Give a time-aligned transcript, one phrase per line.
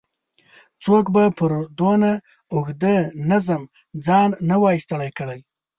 [0.83, 2.11] څوک به پر دونه
[2.53, 2.95] اوږده
[3.29, 3.61] نظم
[4.05, 5.39] ځان نه وای ستړی کړی.